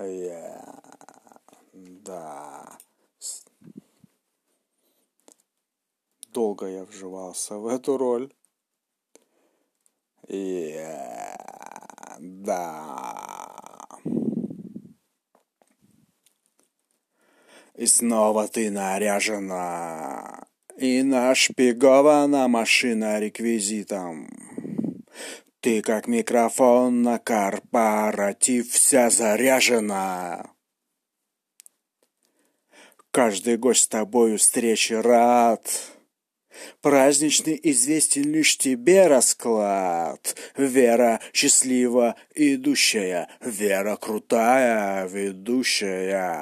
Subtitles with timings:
[0.00, 0.80] Yeah.
[1.74, 2.78] Да.
[6.32, 8.32] Долго я вживался в эту роль.
[10.28, 11.36] Yeah.
[12.18, 13.88] Да.
[17.74, 20.46] И снова ты наряжена
[20.78, 24.28] и нашпигована машина реквизитом.
[25.60, 30.54] Ты как микрофон на корпоратив вся заряжена.
[33.10, 35.68] Каждый гость с тобою встречи рад.
[36.80, 40.34] Праздничный известен лишь тебе расклад.
[40.56, 46.40] Вера счастлива идущая, Вера крутая ведущая.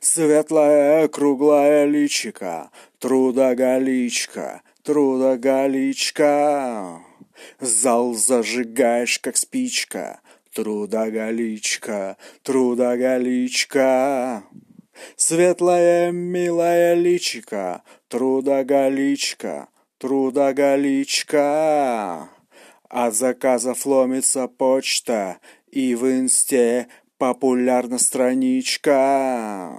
[0.00, 2.70] Светлая круглая личика,
[3.00, 7.02] трудоголичка, трудоголичка.
[7.60, 10.20] Зал зажигаешь, как спичка,
[10.52, 14.44] трудоголичка, трудоголичка.
[15.16, 19.68] Светлая милая личика, трудоголичка,
[19.98, 22.28] трудоголичка.
[22.88, 25.38] От заказов ломится почта,
[25.70, 26.88] и в инсте
[27.18, 29.78] популярна страничка.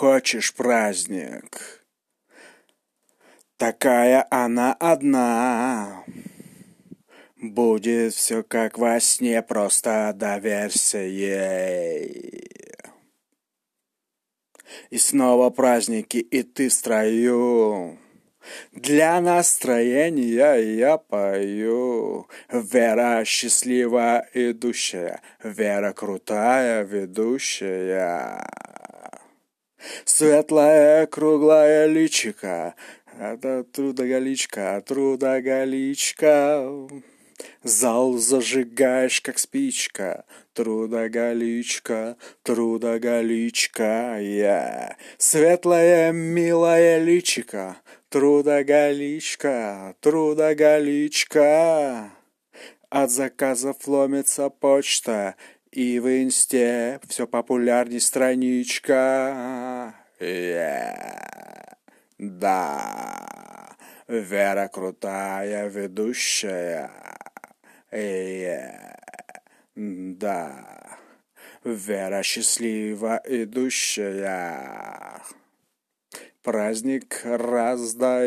[0.00, 1.84] Хочешь праздник?
[3.58, 6.04] Такая она одна.
[7.36, 12.48] Будет все как во сне, просто доверься ей.
[14.88, 17.98] И снова праздники, и ты в строю.
[18.72, 22.26] Для настроения я пою.
[22.50, 28.69] Вера счастлива идущая, Вера крутая ведущая.
[30.04, 32.74] Светлая круглая личика,
[33.18, 36.88] это трудоголичка, трудоголичка.
[37.62, 44.96] Зал зажигаешь, как спичка, трудоголичка, трудоголичка, я.
[45.18, 47.76] Светлая, милая личика,
[48.10, 52.10] трудоголичка, трудоголичка.
[52.90, 55.36] От заказов ломится почта,
[55.72, 59.94] и в инсте все популярней страничка.
[60.18, 61.76] Yeah.
[62.18, 63.76] Да,
[64.08, 66.90] Вера крутая ведущая.
[67.92, 68.96] Yeah.
[69.74, 70.98] Да,
[71.64, 75.22] Вера счастлива идущая.
[76.42, 78.18] Праздник раздающая.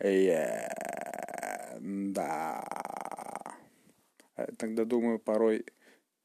[0.00, 1.01] Yeah.
[2.12, 2.62] Да.
[4.58, 5.64] Тогда думаю, порой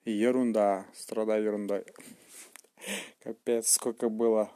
[0.03, 1.85] ерунда, страдаю ерундой.
[3.19, 4.51] Капец, сколько было,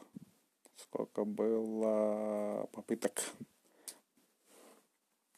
[0.75, 3.23] сколько было попыток